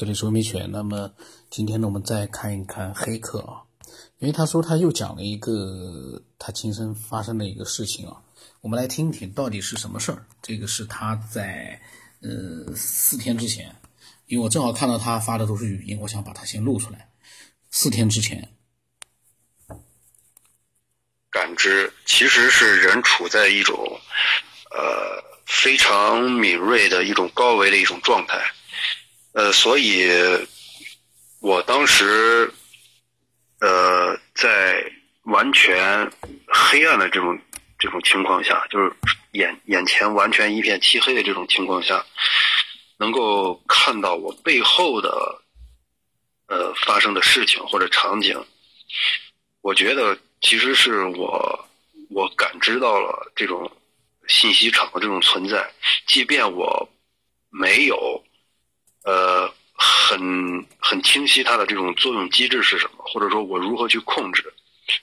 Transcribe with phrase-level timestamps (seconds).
[0.00, 0.70] 这里是文明犬。
[0.72, 1.12] 那么
[1.50, 3.60] 今天呢，我们再看一看黑客啊，
[4.18, 8.16] 因为他说他又讲了一个他亲身发生的一个事情啊，
[8.62, 10.24] 我们来听一听到底是什么事儿。
[10.40, 11.78] 这个是他在
[12.22, 13.76] 呃四天之前，
[14.24, 17.10] 因为我正好看到他发的都是语音，我想把它先录出来。
[17.70, 18.56] 四天之前，
[21.28, 23.76] 感知其实是人处在一种
[24.70, 28.42] 呃非常敏锐的一种高维的一种状态。
[29.40, 30.06] 呃，所以，
[31.40, 32.52] 我当时，
[33.60, 34.84] 呃，在
[35.22, 36.12] 完全
[36.46, 37.40] 黑暗的这种
[37.78, 38.92] 这种情况下，就是
[39.32, 42.04] 眼眼前完全一片漆黑的这种情况下，
[42.98, 45.42] 能够看到我背后的，
[46.48, 48.44] 呃，发生的事情或者场景，
[49.62, 51.66] 我觉得其实是我
[52.10, 53.72] 我感知到了这种
[54.28, 55.66] 信息场的这种存在，
[56.06, 56.86] 即便我
[57.48, 58.22] 没有。
[59.02, 64.52] 呃，很很清晰它的这种作用机制是什么，或者说我如何去控制，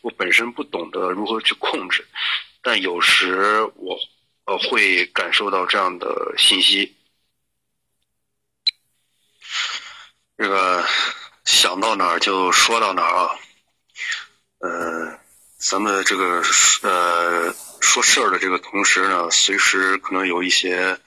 [0.01, 2.07] 我本身不懂得如何去控制，
[2.61, 3.97] 但有时我
[4.45, 6.95] 呃会感受到这样的信息。
[10.37, 10.85] 这个
[11.43, 13.29] 想到哪儿就说到哪儿啊，
[14.59, 15.19] 呃，
[15.57, 16.43] 咱们这个
[16.83, 17.51] 呃
[17.81, 20.99] 说事儿的这个同时呢，随时可能有一些。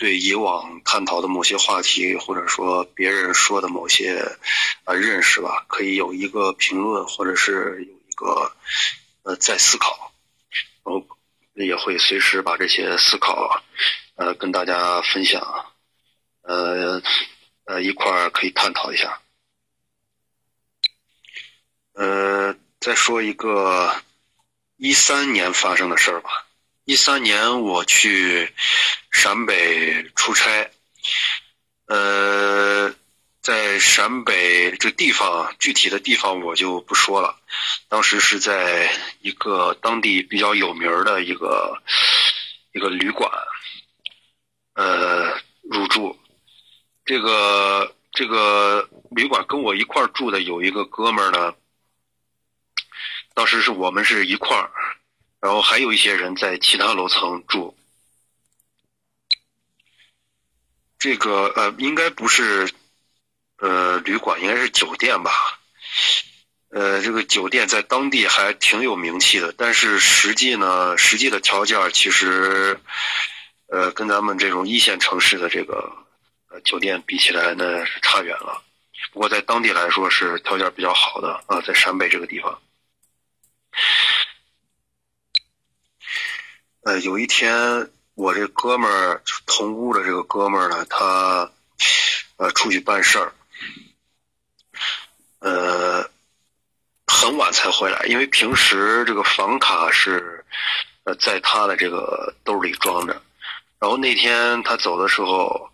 [0.00, 4.38] 对以往探讨的某些话题，或者说别人说的某些
[4.84, 8.50] 呃认识吧，可以有一个评论，或者是有一个
[9.24, 10.10] 呃在思考，
[10.84, 11.06] 我
[11.52, 13.62] 也会随时把这些思考
[14.14, 15.66] 呃跟大家分享，
[16.44, 17.02] 呃
[17.66, 19.20] 呃一块儿可以探讨一下。
[21.92, 23.94] 呃，再说一个
[24.78, 26.46] 一三年发生的事儿吧。
[26.90, 28.52] 一三年我去
[29.12, 30.72] 陕北出差，
[31.86, 32.92] 呃，
[33.40, 37.38] 在陕北这地方，具体的地方我就不说了。
[37.86, 41.80] 当时是在一个当地比较有名的一个
[42.72, 43.30] 一个旅馆，
[44.74, 46.18] 呃，入住。
[47.04, 51.54] 这个这个旅馆跟我一块住的有一个哥们儿呢，
[53.32, 54.72] 当时是我们是一块儿。
[55.40, 57.74] 然后还有一些人在其他楼层住，
[60.98, 62.70] 这个呃应该不是
[63.56, 65.58] 呃旅馆，应该是酒店吧？
[66.68, 72.78] 呃，这个酒店在当地还挺有名气的，但是实际呢，实际的条件其实
[73.66, 75.90] 呃跟咱们这种一线城市的这个
[76.48, 78.62] 呃酒店比起来呢是差远了。
[79.10, 82.60] 不过在当地来说是条件比较好的啊，在陕北这个地方。
[86.82, 91.50] 呃，有一天，我这哥们儿同屋的这个哥们儿呢，他
[92.36, 93.32] 呃出去办事儿，
[95.40, 96.08] 呃
[97.06, 100.42] 很晚才回来，因为平时这个房卡是
[101.04, 103.20] 呃在他的这个兜里装着，
[103.78, 105.70] 然后那天他走的时候，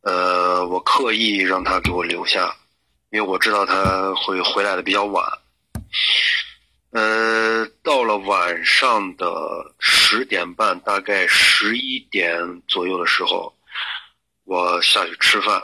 [0.00, 2.56] 呃，我刻意让他给我留下，
[3.10, 5.38] 因为我知道他会回来的比较晚。
[6.94, 13.52] 呃，到了晚上的十点半，大概十一点左右的时候，
[14.44, 15.60] 我下去吃饭。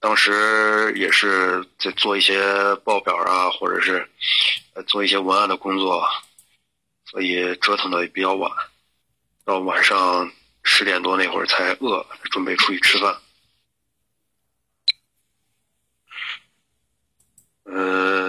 [0.00, 2.42] 当时也是在做一些
[2.84, 4.10] 报表啊，或者是
[4.88, 6.04] 做一些文案的工作，
[7.04, 8.50] 所以折腾的也比较晚。
[9.44, 10.28] 到晚上
[10.64, 13.16] 十点多那会儿才饿，准备出去吃饭。
[17.62, 18.19] 呃。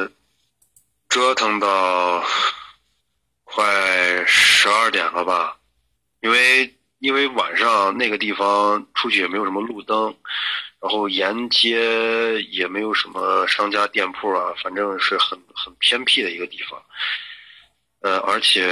[1.11, 2.23] 折腾到
[3.43, 5.57] 快十二点了吧，
[6.21, 10.15] 因为因为晚上那个地方出去也没有什么路灯，
[10.79, 16.81] 然后沿街也没有什么商家店铺啊，反正是很很偏僻的一个地方。
[17.99, 18.65] 呃，而且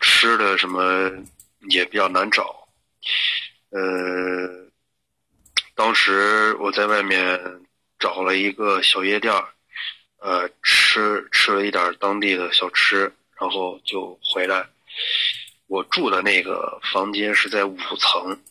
[0.00, 1.08] 吃的什么
[1.70, 2.68] 也比较难找。
[3.70, 3.78] 呃，
[5.76, 7.40] 当时我在外面
[8.00, 9.32] 找了一个小夜店
[10.18, 14.68] 呃，吃吃了一点当地的小吃，然后就回来。
[15.68, 18.42] 我住的那个房间是在五层，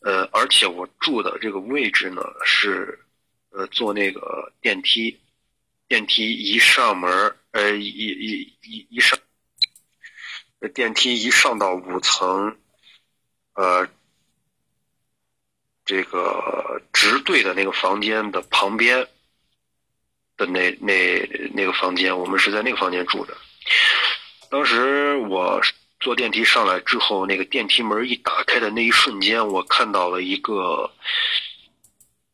[0.00, 2.98] 呃，而且我住的这个位置呢是，
[3.50, 5.20] 呃，坐那个电梯，
[5.86, 9.16] 电梯一上门，呃，一一一一上，
[10.74, 12.58] 电梯一上到五层，
[13.52, 13.88] 呃，
[15.84, 19.06] 这个直对的那个房间的旁边。
[20.38, 21.20] 的那那
[21.52, 23.36] 那个房间，我们是在那个房间住的。
[24.48, 25.60] 当时我
[26.00, 30.90] 坐电梯上来之后，那个电梯门一打开的那一瞬间，我看到了一个，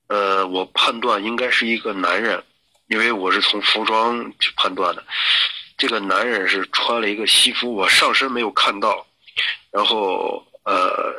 [0.06, 2.44] 呃，我判断应该是一个男人，
[2.86, 5.04] 因为我是从服装去判断的。
[5.76, 9.04] 这个男人是穿了一个西服，我上身没有看到，
[9.72, 11.16] 然后呃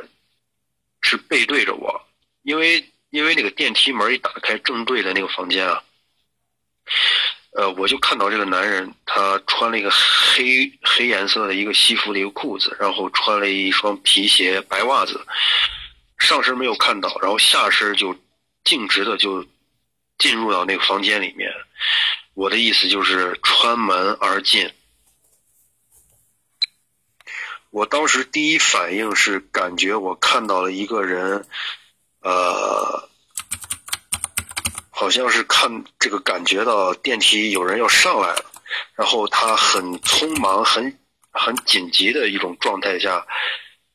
[1.02, 2.02] 是背对着我，
[2.44, 5.84] 因为因为那个电梯门一打开，正对着那个房间啊，
[7.52, 15.26] 呃我就看到这个男人他穿了一个黑黑颜色的一个西服的一个裤子，然后穿了一双皮鞋、白袜子，
[16.20, 18.16] 上身没有看到，然后下身就
[18.64, 19.46] 径直的就
[20.18, 21.52] 进入到那个房间里面。
[22.34, 24.70] 我的意思就是穿门而进。
[27.70, 31.46] 我当时第一反应是感觉我看到了一个人，
[32.22, 33.10] 呃，
[34.96, 38.46] 好像是看这个感觉到电梯有人要上来了，
[38.96, 40.98] 然后他很匆忙、很
[41.32, 43.28] 很紧急的一种状态下，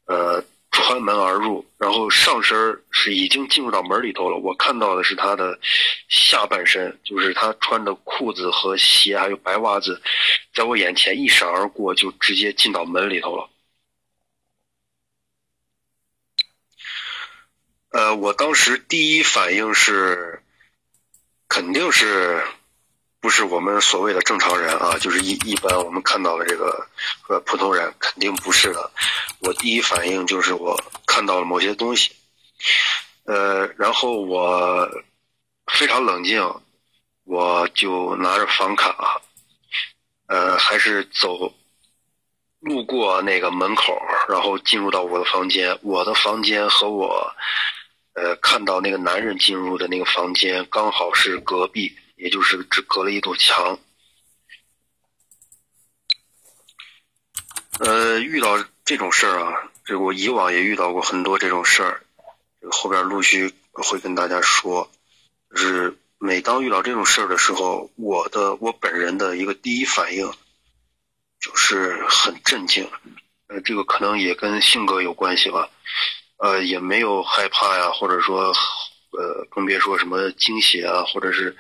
[0.05, 0.45] 呃。
[0.73, 4.39] 穿门而入，然后上身是已经进入到门里头了。
[4.39, 5.59] 我看到的是他的
[6.09, 10.01] 下半身，就是他穿的裤子和鞋，还有白袜子，
[10.55, 13.51] 在我眼前一闪而过，就直接进到门里头了。
[17.91, 20.41] 呃，我当时第一反应是，
[21.51, 22.43] 肯定是。
[23.23, 26.89] 不是我们所谓的正常人啊，就是一一般我们看到的这个
[27.29, 28.91] 呃普通人肯定不是的。
[29.41, 30.75] 我第一反应就是我
[31.05, 32.17] 看到了某些东西，
[33.25, 34.89] 呃，然后我
[35.67, 36.43] 非常冷静，
[37.25, 39.21] 我就拿着房卡，
[40.27, 41.53] 呃，还是走
[42.61, 44.01] 路过那个门口，
[44.31, 45.79] 然后进入到我的房间。
[45.83, 47.31] 我的房间和我
[48.15, 51.97] 呃看到那个男人进入的那个房间刚好是隔壁。
[52.21, 53.79] 也就是只隔了一堵墙。
[57.79, 62.03] 呃，遇到这种事儿啊，这我以往也遇到过很多这种事儿，
[62.61, 64.93] 这个后边陆续会跟大家说。
[65.51, 70.31] 就是每当遇到这种事儿的时候，我的我本人的一个第一反应
[71.41, 72.87] 就是很震惊。
[73.47, 75.71] 呃，这个可能也跟性格有关系吧。
[76.43, 78.53] 呃，也没有害怕呀，或者说，
[79.13, 81.57] 呃，更别说什么惊喜啊，或者是。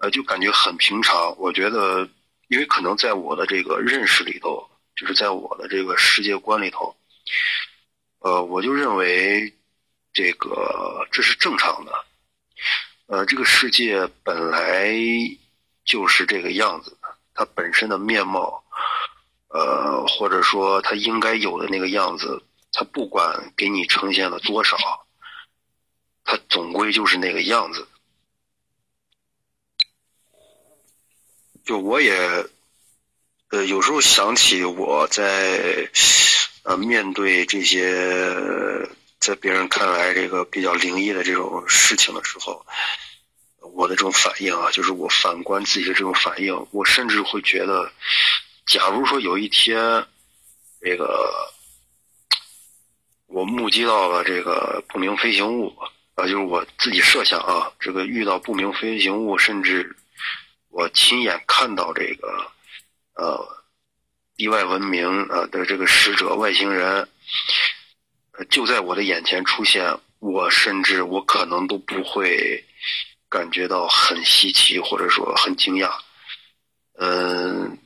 [0.00, 1.36] 呃，就感觉很平常。
[1.38, 2.08] 我觉得，
[2.46, 4.64] 因为可能在我的这个认识里头，
[4.94, 6.94] 就是在我的这个世界观里头，
[8.20, 9.52] 呃，我就认为
[10.12, 11.92] 这个这是正常的。
[13.08, 14.94] 呃，这个世界本来
[15.84, 18.62] 就是这个样子的，它本身的面貌，
[19.48, 22.40] 呃，或者说它应该有的那个样子，
[22.72, 24.76] 它不管给你呈现了多少，
[26.24, 27.88] 它总归就是那个样子。
[31.64, 32.14] 就我也，
[33.50, 35.90] 呃，有时候想起我在，
[36.62, 38.88] 呃，面对这些
[39.18, 42.64] 在别人看来这个比较灵异的这种事情的时候，
[43.60, 47.92] 我的这种反应啊，就是我反观自己的这种反应，我甚至会觉得，
[48.66, 50.06] 假如说有一天，
[50.80, 51.52] 这个
[53.48, 55.76] 目击到了这个不明飞行物，
[56.14, 59.96] 啊，就是我自己设想啊，这个遇到不明飞行物，甚至。
[60.70, 62.52] 我亲眼看到这个，
[63.14, 63.64] 呃，
[64.36, 67.08] 地外文明呃的这个使者外星人，
[68.48, 72.64] 就在我的眼前出现，我甚至我可能都不会
[73.28, 75.90] 感觉到很稀奇或者说很惊讶。
[76.98, 77.76] 嗯，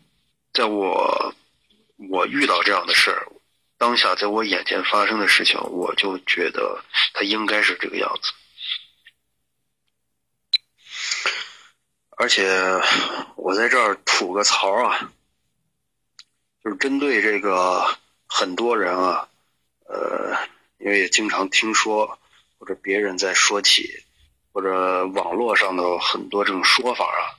[0.53, 1.35] 在我
[2.11, 3.27] 我遇到这样的事儿，
[3.83, 6.85] 当下在我眼前发生的事情，我就觉得
[7.15, 8.31] 它应该是这个样子。
[12.11, 12.47] 而且
[13.35, 15.11] 我在这儿吐个槽啊，
[16.63, 17.99] 就是针对这个
[18.29, 19.29] 很多人啊，
[19.89, 20.39] 呃，
[20.79, 22.21] 因为也经常听说
[22.59, 24.05] 或者别人在说起，
[24.53, 27.35] 或者网络上的很多这种说法啊，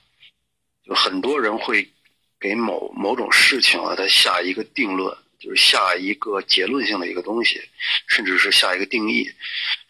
[0.83, 1.89] 就很多人会
[2.37, 7.61] 给某某种事情啊，他下一个定论，就是下一个结论性的一个东西，
[8.07, 9.29] 甚至是下一个定义。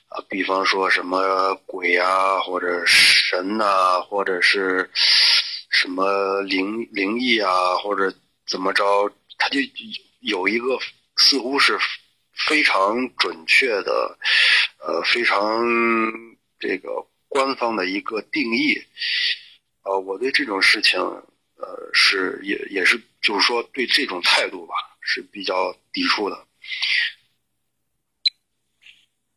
[0.07, 4.89] 啊，比方说什么鬼啊，或者神呐，或者是
[5.69, 8.11] 什么灵灵异啊，或者
[8.47, 9.59] 怎么着，他就
[10.21, 10.79] 有一个
[11.17, 11.77] 似乎是
[12.47, 14.17] 非常准确的，
[14.79, 15.63] 呃，非常
[16.59, 16.89] 这个
[17.27, 18.81] 官方的一个定义。
[19.83, 26.45] 呃，我对这种事情，呃，是也也是就是说对这种态度吧，是比较抵触的。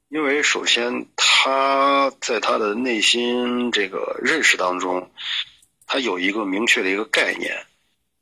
[0.09, 5.11] 因为首先，他在他的内心这个认识当中，
[5.85, 7.67] 他有一个明确的一个概念，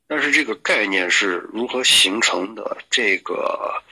[0.06, 2.78] 但是这个概念是如何形成的？
[2.90, 3.82] 这个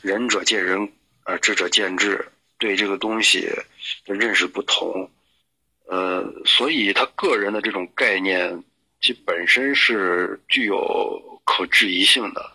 [0.00, 0.90] 仁者见仁，
[1.24, 3.42] 呃，智者见智，对这个东西
[4.06, 5.10] 的认识不同，
[5.86, 8.64] 呃，所以他个人的这种概念，
[9.02, 12.51] 其本身是具有可质疑性的。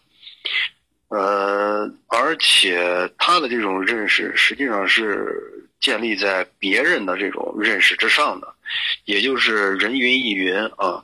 [1.10, 5.34] 呃，而且他的这种认识实际上是
[5.80, 8.54] 建立在别人的这种认识之上的，
[9.06, 11.02] 也就是人云亦云啊，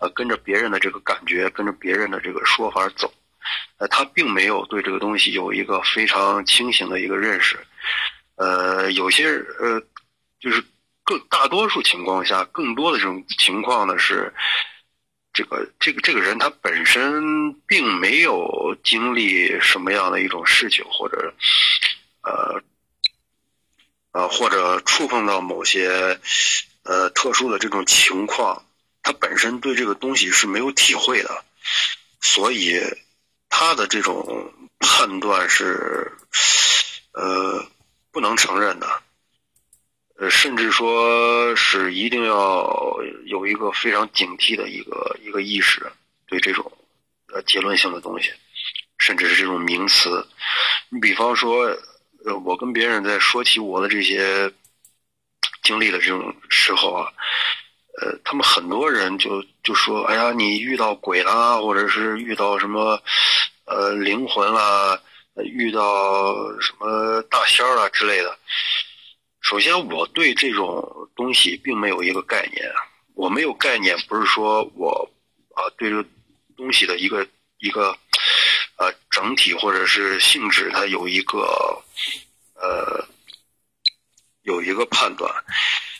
[0.00, 3.14] 呃，跟着别人的这个感觉，跟着别人的这个说法走，
[3.78, 7.56] 呃，他并没有对这个东西有一个非常清醒的一个认识，
[8.34, 9.28] 呃，有些
[9.60, 9.80] 呃，
[10.40, 10.60] 就是
[11.04, 14.34] 更大多数情况下，更多的这种情况呢是。
[15.34, 21.34] 这个这个这个人他本身并没有经历什么样的一种事情，或者，
[22.22, 22.62] 呃，
[24.12, 26.20] 呃，或者触碰到某些
[26.84, 28.64] 呃特殊的这种情况，
[29.02, 31.44] 他本身对这个东西是没有体会的，
[32.20, 32.80] 所以
[33.48, 36.12] 他的这种判断是
[37.12, 37.66] 呃
[38.12, 39.02] 不能承认的。
[40.16, 45.90] 呃，甚至说是一定要有一个非常警惕的一个一个意识，
[46.28, 46.70] 对这种
[47.32, 48.32] 呃结论性的东西，
[48.98, 50.24] 甚至是这种名词。
[50.88, 51.64] 你比方说，
[52.24, 54.52] 呃，我跟别人在说起我的这些
[55.64, 57.12] 经历的这种时候啊，
[58.00, 63.02] 呃，他们很多人就就说：“哎呀，你遇到鬼啦，或者是遇到什么
[63.64, 64.96] 呃灵魂啦，
[65.42, 68.38] 遇到什么大仙儿啊之类的。”
[69.44, 72.72] 首先，我对这种东西并没有一个概念。
[73.12, 75.12] 我没有概念，不是说我
[75.54, 76.08] 啊对这个
[76.56, 77.98] 东西的一个一个
[78.78, 81.84] 呃整体或者是性质，它有一个
[82.54, 83.06] 呃
[84.40, 85.30] 有一个判断，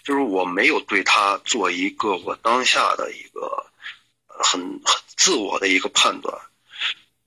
[0.04, 3.66] 就是我没有对它做一个我当下的一个
[4.26, 6.34] 很很自我的一个判断。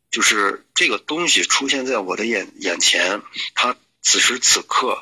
[0.10, 3.22] 就是这个东西出现在我的眼眼前，
[3.54, 5.00] 它此时此刻。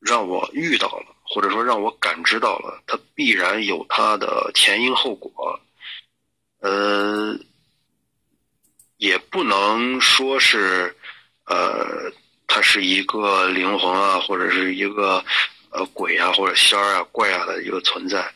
[0.00, 5.60] 让我遇到了，或者说让我感知到了，它必然有它的前因后果，
[6.60, 7.38] 呃，
[8.96, 10.96] 也不能说是，
[11.44, 12.10] 呃，
[12.46, 15.22] 它是一个灵魂啊，或者是一个
[15.70, 18.32] 呃鬼啊，或者仙儿啊、怪啊的一个存在，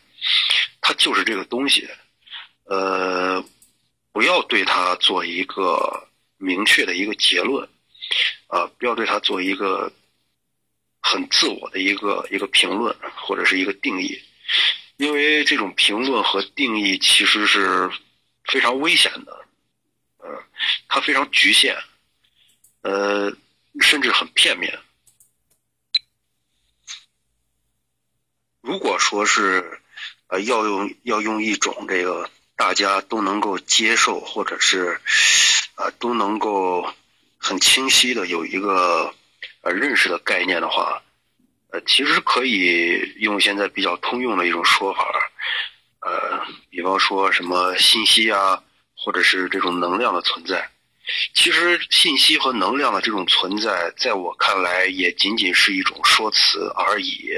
[0.81, 1.89] 它就是这个东西，
[2.65, 3.43] 呃，
[4.11, 6.07] 不要对它做一个
[6.37, 7.67] 明确的一个结论，
[8.45, 9.91] 啊，不要对它做一个。
[11.07, 14.19] 很自我的一个一个评论或者是一个定义，
[14.97, 17.91] 因为这种评论和定义其实是
[18.45, 19.45] 非常危险的，
[20.17, 20.43] 呃，
[20.87, 21.77] 它非常局限，
[22.81, 23.31] 呃，
[23.81, 24.79] 甚至很片面。
[28.61, 29.79] 如果说是
[30.25, 34.99] 呃要用要用一种这个大家都能够接受或者是
[35.75, 36.91] 啊都能够
[37.37, 39.13] 很清晰的有一个。
[39.65, 41.01] 呃，认识的概念的话，
[41.71, 45.03] 呃，其实可以用现在比较通用的一种说法，
[46.01, 48.61] 呃，比方说什么信息啊，
[48.95, 50.69] 或者是这种能量的存在。
[51.33, 57.31] 其实信息和能量的这种存在，在我看来也仅仅是一种说辞而已。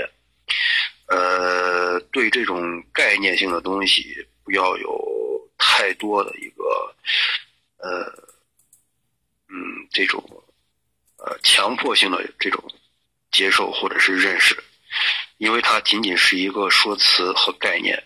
[1.07, 6.93] 呃，对这种概念性的东西，不要有太多的一个，
[7.77, 8.03] 呃，
[9.47, 10.21] 嗯，这种。
[11.17, 12.63] 呃，强迫性的这种
[13.31, 14.63] 接受或者是认识，
[15.37, 18.03] 因为它仅仅是一个说辞和概念。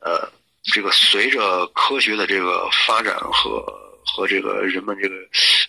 [0.00, 0.32] 呃，
[0.64, 3.64] 这个随着科学的这个发展和
[4.04, 5.14] 和这个人们这个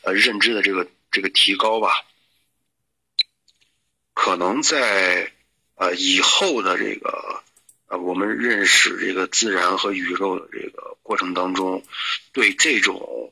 [0.02, 2.06] 呃认知的这个这个提高吧，
[4.16, 5.32] 可能在
[5.76, 7.44] 呃以后的这个
[7.88, 11.84] 呃我们认识这个自然和宇宙的这个过程当中，
[12.34, 13.32] 对这种。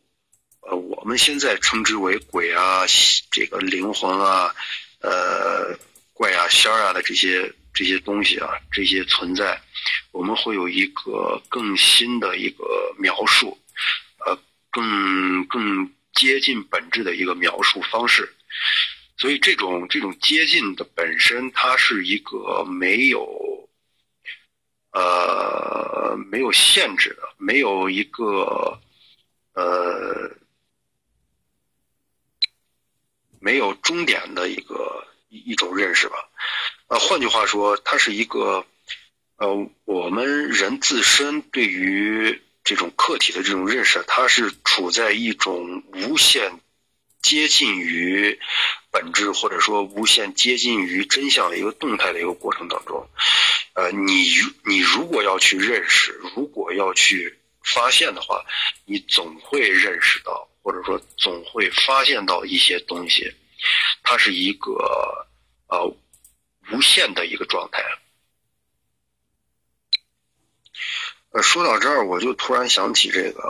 [0.69, 2.83] 呃，我们现在称之为鬼啊，
[3.31, 4.53] 这个灵魂啊，
[4.99, 5.73] 呃，
[6.11, 9.61] 怪啊、仙儿啊的这些这些东西啊，这些存在，
[10.11, 13.57] 我们会有一个更新的一个描述，
[14.25, 14.37] 呃，
[14.69, 18.35] 更更接近本质的一个描述方式。
[19.17, 23.69] 所以，这种这种接近的本身，它是一个没有，
[24.91, 28.77] 呃，没有限制的，没有一个，
[29.53, 30.29] 呃。
[33.47, 36.15] 没有终点的一个一一种认识吧，
[36.87, 38.65] 呃，换句话说，它是一个，
[39.37, 46.59] 呃，我们人自身对于这种客体的这种认识，它是处在一种无限
[47.21, 48.37] 接近于
[48.91, 53.07] 本质，或者说无限接近于真相的一个动态的一个过程当中。
[53.75, 54.27] 呃，你
[54.65, 57.39] 你如果要去认识，如果要去
[57.73, 58.45] 发现的话，
[58.85, 63.29] 你总会认识到，或者说总会发现到一些东西，
[64.03, 65.27] 它是一个
[65.67, 65.85] 呃
[66.71, 67.83] 无限的一个状态。
[71.31, 73.43] 呃，说到这儿，我就突然想起这个，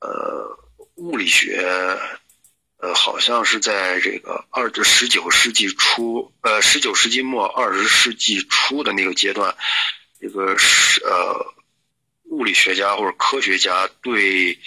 [0.00, 0.58] 呃，
[0.96, 1.64] 物理学，
[2.78, 9.56] 呃，好像是在这个二十十九世纪初，呃，十九世纪末二十世纪初的那个阶段，
[10.20, 11.54] 这个是呃。
[12.32, 14.58] 物理学家或者科学家对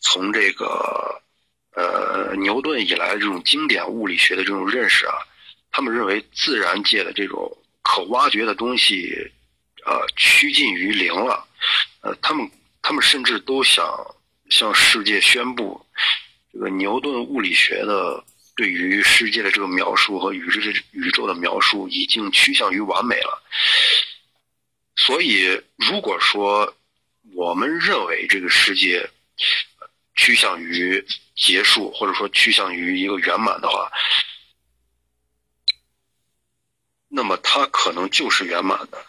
[0.00, 1.22] 从这个
[1.76, 5.14] 呃牛顿以来的这种经典物理学的这种认识啊，
[5.70, 9.30] 他们认为自然界的这种可挖掘的东西。
[9.86, 11.46] 呃，趋近于零了，
[12.00, 13.84] 呃，他们他们甚至都想
[14.48, 15.84] 向世界宣布，
[16.54, 18.24] 这个牛顿物理学的
[18.56, 23.42] 对于世界的这个描述和宇宙的宇宙的描述已经趋向于完美了。
[24.96, 26.74] 所以，如果说
[27.32, 29.08] 我们认为这个世界
[30.14, 31.04] 趋向于
[31.34, 33.90] 结束，或者说趋向于一个圆满的话，
[37.08, 39.04] 那么它可能就是圆满的。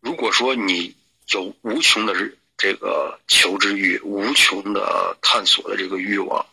[0.00, 0.94] 如果说你
[1.28, 2.14] 有无穷的
[2.56, 6.46] 这个求知欲，无穷的探索的这个欲望，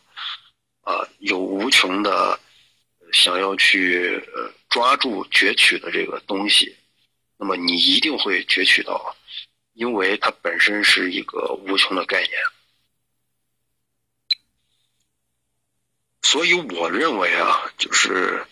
[0.82, 2.38] 啊，有无穷的
[3.12, 4.22] 想要去
[4.68, 6.76] 抓住攫取的这个东西，
[7.38, 9.16] 那么你一定会攫取到，
[9.74, 12.32] 因为它本身是一个无穷的概念。
[16.22, 18.44] 所以我认为啊，就是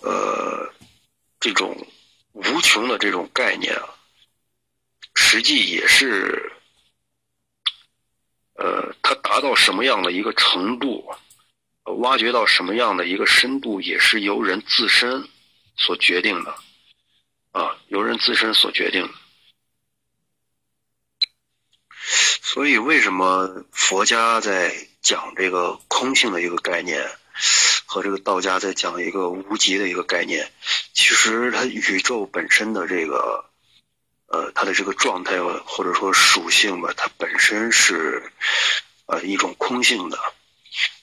[0.00, 0.72] 呃
[1.38, 1.86] 这种
[2.32, 3.92] 无穷的这种概念啊。
[5.14, 6.52] 实际也是，
[8.54, 11.14] 呃，它达到什么样的一个程度，
[11.84, 15.28] 挖掘到什么样的一个深度，也是由人自身
[15.76, 16.54] 所决定的，
[17.52, 19.14] 啊，由人自身所决定的。
[22.42, 27.10] 所以，为什么佛家在讲这个空性的一个概念，
[27.86, 30.50] 和这个道家在讲一个无极的一个概念？
[30.92, 33.44] 其实，它宇宙本身的这个。
[34.28, 38.32] 呃，它的这个状态或者说属性吧，它本身是
[39.06, 40.18] 呃一种空性的。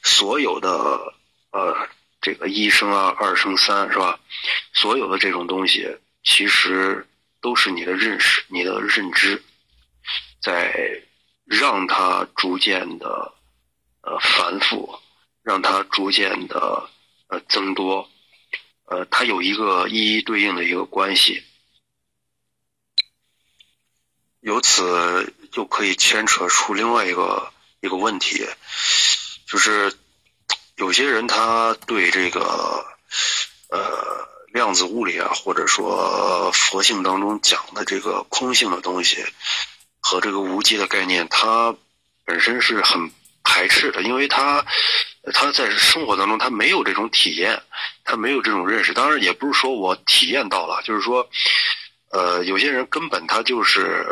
[0.03, 1.13] 所有的
[1.51, 1.87] 呃
[2.21, 4.19] 这个一生二，二生三，是吧？
[4.73, 7.07] 所有的这种东西，其实
[7.39, 9.41] 都是你的认识、你的认知，
[10.43, 11.01] 在
[11.45, 13.33] 让它逐渐的
[14.01, 14.99] 呃繁复，
[15.41, 16.89] 让它逐渐的
[17.27, 18.09] 呃增多，
[18.85, 21.43] 呃，它有一个一一对应的一个关系。
[24.41, 28.45] 由此就可以牵扯出另外一个一个问题，
[29.47, 29.97] 就是
[30.75, 32.85] 有些人他对这个
[33.69, 39.23] 呃量子物理啊，或者说佛性当中讲的这个空性的东西
[40.03, 41.75] 和这个无极的概念，他
[42.23, 43.09] 本身是很
[43.43, 44.63] 排斥的，因为他
[45.33, 47.59] 他在生活当中他没有这种体验，
[48.03, 48.93] 他没有这种认识。
[48.93, 51.27] 当然，也不是说我体验到了，就是说。
[52.15, 54.05] 呃，有些人根本他就是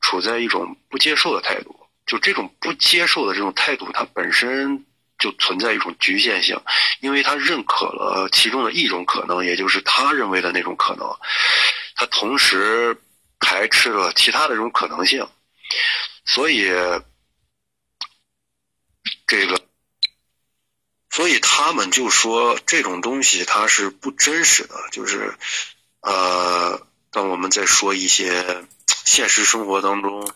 [0.00, 4.86] 处在一种不接受的态度，就这种不接受的这种态度，它本身
[5.18, 6.58] 就存在一种局限性，
[7.00, 11.06] 因为他认可了其中的一种可能，也就是他认为的那种可能，
[11.94, 12.96] 他同时
[13.42, 15.28] 排斥了其他的这种可能性，
[16.24, 16.70] 所以
[19.26, 19.60] 这个，
[21.10, 25.36] 所以他们就说这种东西它是不真实的，就是
[26.00, 26.86] 呃。
[27.14, 30.32] 当我们在说一些现实生活当中，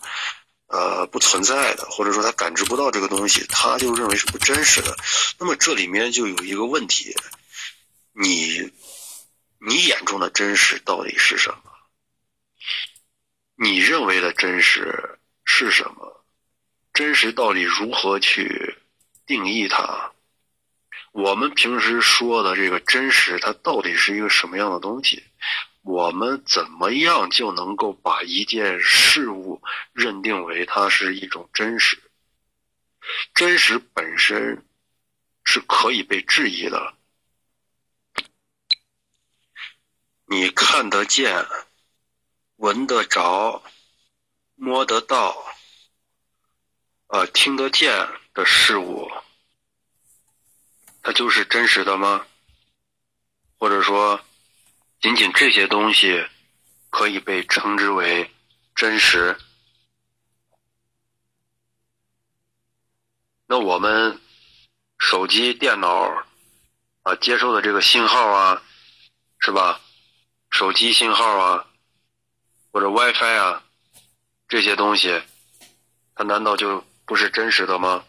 [0.67, 4.95] 呃，不存在的，或者说他感知不到这个东西，他就认为是不真实的。
[5.39, 7.15] 那么这里面就有一个问题：
[8.13, 8.71] 你，
[9.59, 11.71] 你眼中的真实到底是什么？
[13.59, 16.23] 你认为的真实是什么？
[16.93, 18.77] 真实到底如何去
[19.25, 20.11] 定义它？
[21.11, 25.23] 我们平时说的这个真实，它到底是一个什么样的东西？
[25.81, 31.97] 我们怎么样就能够把一件事物认定为它是一种真实？
[33.33, 34.63] 真实本身
[35.43, 36.93] 是可以被质疑的。
[40.25, 41.47] 你看得见、
[42.57, 43.63] 闻得着、
[44.55, 45.45] 摸得到、
[47.07, 49.09] 呃听得见的事物，
[51.01, 52.27] 它就是真实的吗？
[53.57, 54.19] 或者说？
[54.99, 56.27] 仅仅这些东西
[56.89, 58.33] 可以被称之为
[58.73, 59.37] 真实。
[63.45, 64.19] 那我们
[64.97, 66.25] 手机、电脑
[67.03, 68.63] 啊接收的这个信号啊，
[69.37, 69.79] 是吧？
[70.49, 71.67] 手机信号啊，
[72.77, 73.63] 或者 WiFi 啊，
[74.47, 75.23] 这些东西，
[76.13, 78.05] 它难道就不是真实的吗？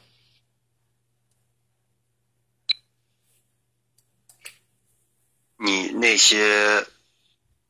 [5.57, 6.87] 你那些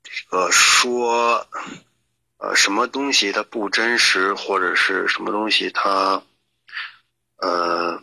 [0.02, 1.46] 这个说
[2.38, 6.24] 呃，什么东西它不真实，或者是什么东西它，
[7.36, 8.02] 呃，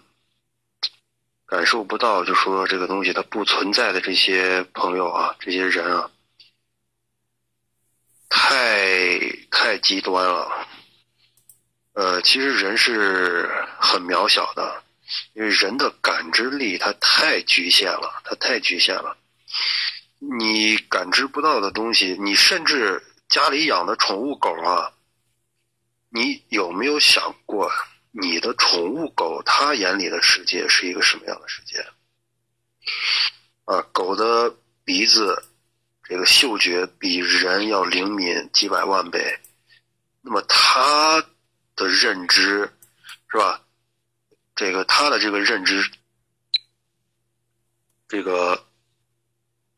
[1.45, 6.11] 感受不到，就说这个东西它不存在的这些朋友啊，这些人啊，
[8.37, 9.17] 太
[9.49, 10.67] 太极端了。
[11.93, 14.83] 呃，其实人是很渺小的，
[15.33, 19.17] 因为人的感知力它太局限了，它太局限了。
[20.19, 23.01] 你感知不到的东西，你甚至。
[23.27, 24.93] 家里养的宠物狗啊，
[26.09, 27.71] 你有没有想过，
[28.11, 31.83] 你的宠物狗它眼里的世界是一个什么样的世界？
[33.65, 35.43] 啊，狗的鼻子
[36.07, 39.39] 这个嗅觉比人要灵敏几百万倍，
[40.21, 41.21] 那么它
[41.75, 42.71] 的认知
[43.29, 43.61] 是吧？
[44.55, 45.91] 这个它的这个认知，
[48.07, 48.65] 这个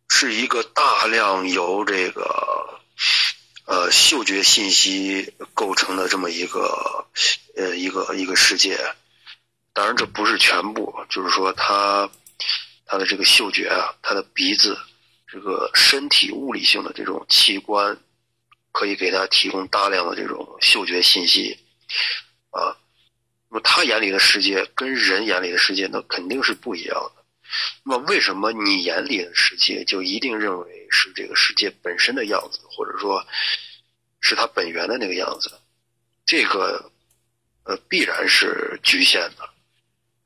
[0.08, 2.74] 是一个大量由这个。
[3.70, 7.06] 呃，嗅觉信息构成的这么一个
[7.58, 8.80] 呃一个一个世界，
[9.74, 12.10] 当然这不是全部，就是说它
[12.86, 14.80] 它的这个嗅觉啊，它的鼻子，
[15.28, 17.98] 这个身体物理性的这种器官，
[18.72, 21.58] 可以给他提供大量的这种嗅觉信息
[22.50, 22.76] 啊。
[23.50, 27.24] 那么他眼里的世界跟人眼里的世界那肯定是不一样的。
[27.84, 30.78] 那么为什么你眼里的世界就一定认为？
[30.90, 33.22] 是这个世界本身的样子，或者说，
[34.22, 35.52] 是它本源的那个样子，
[36.26, 36.90] 这个，
[37.66, 39.50] 呃，必然是局限的，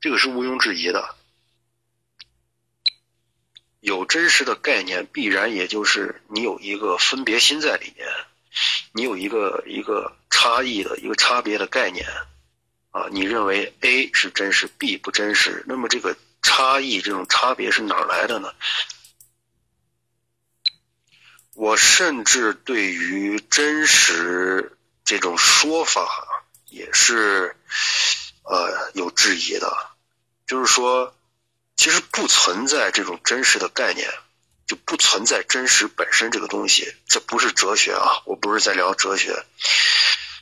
[0.00, 1.16] 这个是毋庸置疑的。
[3.82, 8.06] 有真实的概念，必然也就是你有一个分别心在里面，
[8.92, 12.06] 你有一个一个差异的一个差别的概念，
[12.92, 18.54] 啊，你认为 A 是真实，B 不真实，那么这个差异这种差别是哪来的呢？
[21.54, 27.56] 我甚至对于真实这种说法也是
[28.44, 29.76] 呃有质疑的，
[30.46, 31.16] 就是说，
[31.76, 34.08] 其实不存在这种真实的概念，
[34.66, 36.94] 就不存在真实本身这个东西。
[37.06, 39.44] 这不是哲学啊，我不是在聊哲学。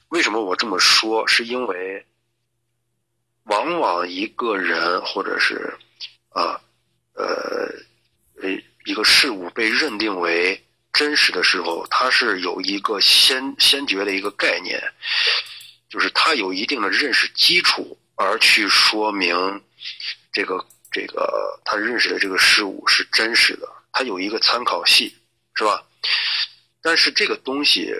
[0.08, 1.26] 为什么我这么说？
[1.26, 2.06] 是因为
[3.44, 5.78] 往往一个人或者是
[6.30, 6.60] 啊
[7.14, 7.24] 呃
[8.42, 8.50] 呃
[8.84, 10.64] 一个事物被认定为。
[10.92, 14.82] 真实的时候，它是有一个先先决的一个概念，
[15.88, 19.62] 就是它有一定的认识基础，而去说明
[20.32, 25.16] 这个这个他认识的这个事物是真实的，他有一个参考系，
[25.54, 25.84] 是吧？
[26.82, 27.94] 但是这个东西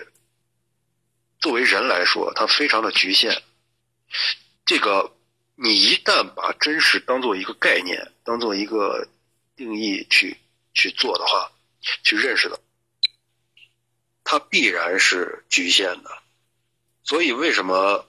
[1.39, 3.41] 作为人来说，它非常的局限。
[4.65, 5.15] 这个
[5.55, 9.07] 你一旦把真实当做一个概念，当做一个
[9.55, 10.37] 定义去
[10.73, 11.51] 去做的话，
[12.03, 12.59] 去认识的。
[14.23, 16.09] 它必然是局限的，
[17.03, 18.07] 所以为什么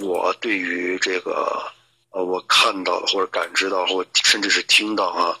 [0.00, 1.72] 我对于这个
[2.10, 5.38] 呃，我看到了或者感知到或甚至是听到啊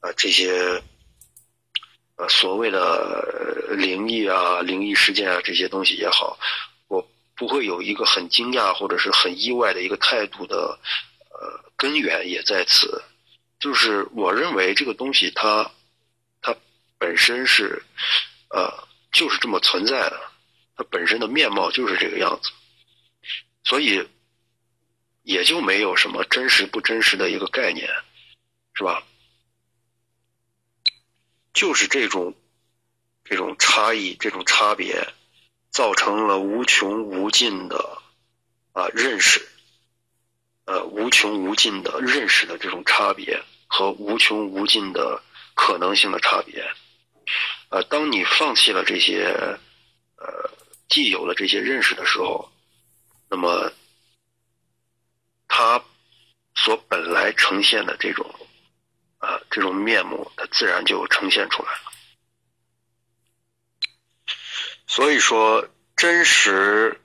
[0.00, 0.82] 啊这些
[2.16, 6.38] 呃所谓的灵异啊、灵异事件啊这些东西也好，
[6.88, 10.78] 我不会有一个很惊讶或者是很意外的一个态度的
[11.30, 13.02] 呃根源也在此，
[13.58, 15.70] 就是我认为这个东西它
[16.40, 16.54] 它
[16.98, 17.82] 本身是
[18.50, 18.88] 呃。
[19.12, 20.20] 就是这么存在的，
[20.76, 22.52] 它本身的面貌就是这个样子，
[23.64, 24.08] 所以
[25.30, 27.88] 也就没有什么真实不真实的一个概念，
[28.74, 29.04] 是吧？
[31.52, 32.34] 就是这种
[33.24, 35.06] 这种差异、这种差别，
[35.70, 38.02] 造成了无穷无尽的
[38.72, 39.48] 啊认识，
[40.64, 45.22] 呃无穷无尽的认识的这种差别和无穷无尽的
[45.54, 46.68] 可能性的差别。
[47.68, 49.26] 呃，当你放弃了这些，
[50.16, 50.50] 呃，
[50.88, 52.50] 既有的这些认识的时候，
[53.28, 53.72] 那么，
[55.50, 55.84] 它
[56.54, 58.34] 所本来呈现的这种，
[59.18, 61.80] 啊，这种面目，它自然就呈现出来了。
[64.86, 67.02] 所以说，真实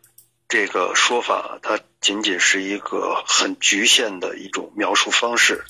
[0.47, 5.65] 这个说法，它仅仅是一个很局限的一种描述方式，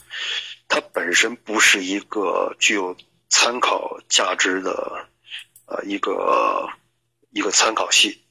[0.67, 2.95] 它本身不是一个具有。
[3.27, 5.09] 参考价值的
[5.65, 6.69] 呃一个
[7.31, 8.23] 一个参考系。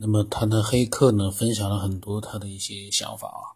[0.00, 3.52] 那么他的黑客呢，分享了很多他的一些想法啊。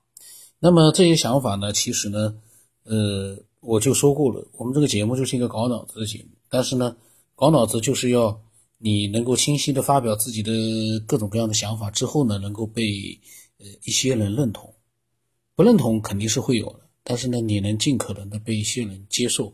[0.59, 2.35] 那么这些想法呢，其实呢，
[2.83, 6.28] 呃，我就说过了，我们这个节目就是一个搞脑子的节目。
[6.50, 6.94] 但是呢，
[7.35, 8.38] 搞脑子就是要
[8.76, 10.52] 你能够清晰的发表自己的
[11.07, 13.18] 各种各样的想法之后呢，能够被
[13.59, 14.70] 呃一些人认同，
[15.57, 16.80] 不认同肯定是会有的。
[17.02, 19.50] 但是呢，你能尽可能的被一些人接受、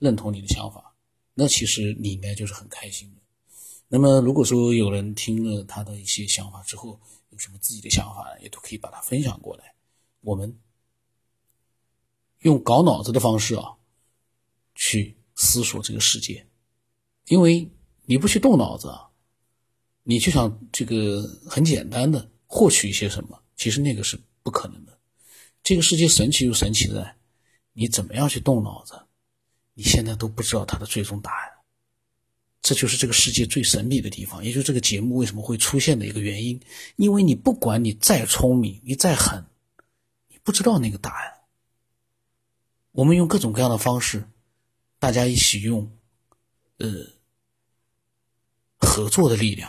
[0.00, 0.92] 认同你的想法，
[1.34, 3.21] 那其实你应该就是很开心的。
[3.94, 9.74] 那么，如果说有人听了他的一些想法之后，有什么自己的想法，也都可以把它分享过来。
[10.22, 10.58] 我们
[12.38, 13.76] 用搞脑子的方式啊，
[14.74, 16.46] 去思索这个世界，
[17.26, 17.70] 因为
[18.06, 19.10] 你不去动脑子啊，
[20.04, 24.98] 你就想这个很简单的获取一些什么，其实那个是不可能的。
[25.62, 27.14] 这个世界神奇就神奇在，
[27.74, 28.98] 你怎么样去动脑子，
[29.74, 31.51] 你现在都不知道它的最终答案。
[32.62, 36.60] 这就是这个世界最神秘的地方，也就是这个节目为什么会出现的一个原因。
[36.94, 39.44] 因为你不管你再聪明，你再狠，
[40.28, 41.40] 你不知道那个答案。
[42.92, 44.28] 我们用各种各样的方式，
[45.00, 45.90] 大家一起用，
[46.76, 46.88] 呃，
[48.78, 49.68] 合作的力量，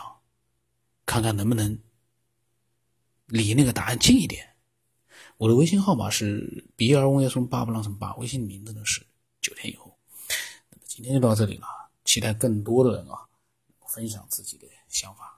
[1.04, 1.76] 看看能不能
[3.26, 4.54] 离那个答案近一点。
[5.38, 9.04] 我的微信号码是 b 二 o 幺什么八不浪什么八，微信名字呢是
[9.40, 9.98] 九天以后。
[10.70, 11.66] 那么今天就到这里了。
[12.04, 13.26] 期待更多的人啊，
[13.88, 15.33] 分享自己的想法。